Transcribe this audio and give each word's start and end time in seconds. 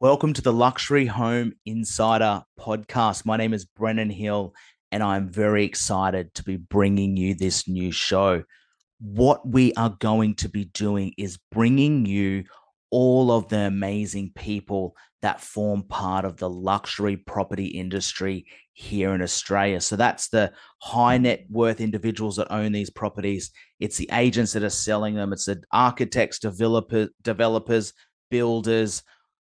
Welcome 0.00 0.32
to 0.34 0.42
the 0.42 0.52
Luxury 0.52 1.06
Home 1.06 1.54
Insider 1.66 2.44
podcast. 2.56 3.26
My 3.26 3.36
name 3.36 3.52
is 3.52 3.64
Brennan 3.64 4.10
Hill, 4.10 4.54
and 4.92 5.02
I'm 5.02 5.28
very 5.28 5.64
excited 5.64 6.32
to 6.34 6.44
be 6.44 6.54
bringing 6.54 7.16
you 7.16 7.34
this 7.34 7.66
new 7.66 7.90
show. 7.90 8.44
What 9.00 9.48
we 9.48 9.74
are 9.74 9.96
going 9.98 10.36
to 10.36 10.48
be 10.48 10.66
doing 10.66 11.14
is 11.18 11.40
bringing 11.50 12.06
you 12.06 12.44
all 12.92 13.32
of 13.32 13.48
the 13.48 13.58
amazing 13.58 14.30
people 14.36 14.94
that 15.22 15.40
form 15.40 15.82
part 15.82 16.24
of 16.24 16.36
the 16.36 16.48
luxury 16.48 17.16
property 17.16 17.66
industry 17.66 18.46
here 18.74 19.12
in 19.14 19.20
Australia. 19.20 19.80
So 19.80 19.96
that's 19.96 20.28
the 20.28 20.52
high 20.80 21.18
net 21.18 21.44
worth 21.50 21.80
individuals 21.80 22.36
that 22.36 22.52
own 22.52 22.70
these 22.70 22.90
properties. 22.90 23.50
It's 23.80 23.96
the 23.96 24.08
agents 24.12 24.52
that 24.52 24.62
are 24.62 24.70
selling 24.70 25.16
them. 25.16 25.32
It's 25.32 25.46
the 25.46 25.60
architects, 25.72 26.38
developer, 26.38 27.08
developers, 27.24 27.94
builders, 28.30 29.02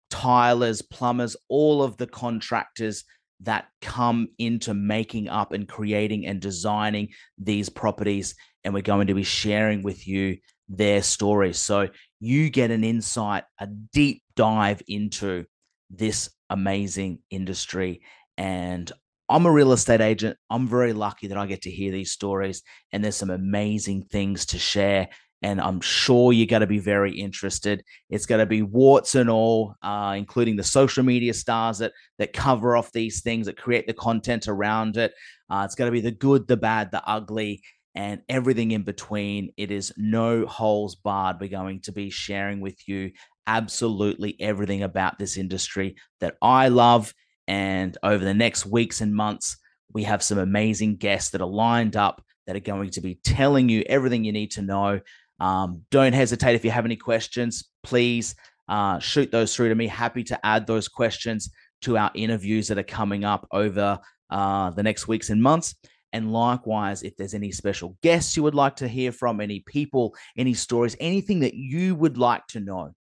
tilers, 0.10 0.82
plumbers, 0.82 1.36
all 1.48 1.84
of 1.84 1.98
the 1.98 2.08
contractors 2.08 3.04
that 3.42 3.68
come 3.82 4.28
into 4.38 4.74
making 4.74 5.30
up 5.30 5.54
and 5.54 5.68
creating 5.68 6.26
and 6.26 6.42
designing 6.42 7.10
these 7.38 7.70
properties. 7.70 8.36
And 8.64 8.74
we're 8.74 8.82
going 8.82 9.08
to 9.08 9.14
be 9.14 9.24
sharing 9.24 9.82
with 9.82 10.08
you 10.08 10.38
their 10.68 11.02
stories. 11.02 11.58
So 11.58 11.90
you 12.20 12.50
get 12.50 12.72
an 12.72 12.84
insight, 12.84 13.46
a 13.60 13.68
deep 13.68 14.24
dive 14.36 14.82
into 14.88 15.46
this 15.90 16.30
amazing 16.50 17.20
industry. 17.30 18.02
And 18.38 18.92
I'm 19.30 19.46
a 19.46 19.52
real 19.52 19.74
estate 19.74 20.02
agent. 20.02 20.38
I'm 20.50 20.68
very 20.68 20.92
lucky 20.92 21.28
that 21.28 21.38
I 21.38 21.46
get 21.46 21.62
to 21.62 21.72
hear 21.72 21.92
these 21.92 22.12
stories, 22.12 22.64
and 22.92 23.04
there's 23.04 23.16
some 23.16 23.30
amazing 23.30 24.06
things 24.12 24.48
to 24.48 24.58
share 24.58 25.10
and 25.42 25.62
I'm 25.62 25.80
sure 25.80 26.34
you're 26.34 26.48
going 26.48 26.62
to 26.62 26.68
be 26.68 26.80
very 26.80 27.18
interested. 27.18 27.84
It's 28.10 28.26
going 28.26 28.40
to 28.40 28.46
be 28.46 28.62
warts 28.62 29.16
and 29.16 29.30
all, 29.30 29.76
uh, 29.82 30.16
including 30.18 30.58
the 30.58 30.64
social 30.64 31.04
media 31.04 31.34
stars 31.34 31.78
that 31.78 31.94
that 32.18 32.34
cover 32.34 32.76
off 32.76 32.92
these 32.92 33.22
things, 33.22 33.46
that 33.46 33.58
create 33.58 33.88
the 33.88 33.94
content 33.94 34.48
around 34.48 34.98
it. 34.98 35.14
Uh, 35.50 35.64
it's 35.66 35.76
going 35.76 35.88
to 35.88 35.94
be 35.94 36.02
the 36.02 36.12
good, 36.12 36.48
the 36.48 36.58
bad, 36.58 36.92
the 36.92 37.04
ugly, 37.08 37.62
and 37.96 38.22
everything 38.28 38.72
in 38.72 38.84
between. 38.84 39.54
It 39.56 39.72
is 39.72 39.94
no 39.98 40.46
holes 40.46 40.96
barred. 40.96 41.38
We're 41.40 41.50
going 41.50 41.82
to 41.82 41.92
be 41.92 42.10
sharing 42.10 42.60
with 42.60 42.88
you 42.88 43.12
absolutely 43.48 44.36
everything 44.40 44.84
about 44.84 45.18
this 45.18 45.38
industry 45.38 45.96
that 46.20 46.36
I 46.42 46.68
love. 46.68 47.14
And 47.48 47.98
over 48.04 48.24
the 48.24 48.34
next 48.34 48.66
weeks 48.66 49.02
and 49.02 49.16
months, 49.16 49.58
we 49.92 50.04
have 50.04 50.22
some 50.22 50.38
amazing 50.38 50.98
guests 50.98 51.32
that 51.32 51.42
are 51.42 51.48
lined 51.48 51.96
up 51.96 52.24
that 52.46 52.56
are 52.56 52.60
going 52.60 52.92
to 52.92 53.02
be 53.02 53.16
telling 53.24 53.70
you 53.70 53.84
everything 53.88 54.24
you 54.24 54.32
need 54.32 54.52
to 54.52 54.62
know 54.62 55.00
um, 55.40 55.82
don't 55.92 56.14
hesitate 56.14 56.56
if 56.56 56.66
you 56.66 56.72
have 56.72 56.86
any 56.86 56.96
questions, 56.96 57.70
please 57.84 58.36
uh, 58.68 59.00
shoot 59.00 59.32
those 59.32 59.56
through 59.56 59.70
to 59.70 59.76
me. 59.76 59.88
Happy 59.88 60.24
to 60.26 60.46
add 60.46 60.68
those 60.68 60.88
questions 60.88 61.50
to 61.82 61.98
our 61.98 62.12
interviews 62.14 62.68
that 62.68 62.78
are 62.78 62.84
coming 62.84 63.24
up 63.24 63.48
over 63.52 64.00
uh, 64.30 64.70
the 64.72 64.84
next 64.84 65.08
weeks 65.08 65.30
and 65.30 65.42
months. 65.42 65.76
And 66.12 66.32
likewise, 66.32 67.04
if 67.04 67.16
there's 67.16 67.34
any 67.34 67.52
special 67.52 67.96
guests 68.02 68.36
you 68.36 68.44
would 68.44 68.56
like 68.56 68.76
to 68.78 68.88
hear 68.88 69.12
from, 69.12 69.40
any 69.40 69.62
people, 69.62 70.16
any 70.38 70.54
stories, 70.54 70.96
anything 71.00 71.40
that 71.42 71.54
you 71.54 71.96
would 71.96 72.18
like 72.18 72.46
to 72.48 72.60
know, 72.60 72.92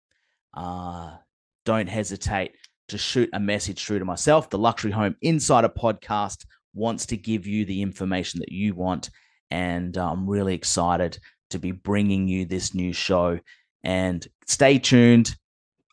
uh, 0.55 1.17
don't 1.65 1.89
hesitate 1.89 2.53
to 2.89 2.99
shoot 2.99 3.31
a 3.33 3.41
message 3.41 3.85
through 3.85 3.99
to 3.99 4.05
myself. 4.05 4.51
The 4.51 4.59
Luxury 4.59 4.91
Home 4.91 5.17
Insider 5.23 5.69
podcast 5.69 6.45
wants 6.75 7.07
to 7.07 7.17
give 7.17 7.47
you 7.47 7.65
the 7.65 7.83
information 7.83 8.41
that 8.41 8.53
you 8.53 8.75
want. 8.75 9.11
And 9.51 9.97
uh, 9.97 10.11
I'm 10.11 10.29
really 10.29 10.55
excited 10.55 11.19
to 11.51 11.59
be 11.59 11.73
bringing 11.73 12.29
you 12.29 12.45
this 12.45 12.75
new 12.75 12.93
show. 12.93 13.39
And 13.85 14.27
stay 14.47 14.79
tuned, 14.79 15.35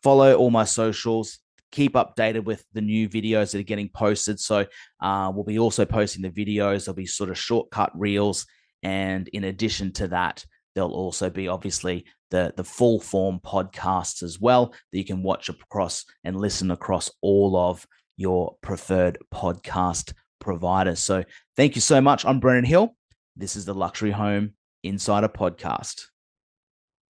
follow 0.02 0.34
all 0.34 0.50
my 0.50 0.64
socials, 0.64 1.38
keep 1.70 1.94
updated 1.94 2.44
with 2.44 2.64
the 2.72 2.80
new 2.80 3.08
videos 3.08 3.52
that 3.52 3.58
are 3.58 3.64
getting 3.64 3.88
posted. 3.88 4.40
So 4.40 4.66
uh, 5.00 5.32
we'll 5.34 5.44
be 5.44 5.58
also 5.58 5.84
posting 5.84 6.22
the 6.22 6.30
videos. 6.30 6.84
There'll 6.84 6.96
be 6.96 7.06
sort 7.06 7.30
of 7.30 7.38
shortcut 7.38 7.92
reels, 7.94 8.46
and 8.82 9.28
in 9.28 9.44
addition 9.44 9.92
to 9.94 10.08
that, 10.08 10.44
there'll 10.74 10.94
also 10.94 11.30
be 11.30 11.48
obviously 11.48 12.06
the 12.30 12.52
the 12.56 12.64
full 12.64 12.98
form 13.00 13.40
podcasts 13.44 14.22
as 14.22 14.40
well 14.40 14.74
that 14.90 14.98
you 14.98 15.04
can 15.04 15.22
watch 15.22 15.48
across 15.48 16.04
and 16.24 16.36
listen 16.36 16.70
across 16.70 17.10
all 17.20 17.56
of 17.56 17.86
your 18.16 18.56
preferred 18.62 19.18
podcast 19.32 20.12
providers. 20.40 21.00
So 21.00 21.24
thank 21.56 21.74
you 21.74 21.80
so 21.80 22.00
much. 22.00 22.24
I'm 22.24 22.40
Brennan 22.40 22.64
Hill. 22.64 22.96
This 23.36 23.54
is 23.56 23.64
the 23.64 23.74
Luxury 23.74 24.10
Home 24.10 24.55
Insider 24.86 25.28
Podcast. 25.28 26.08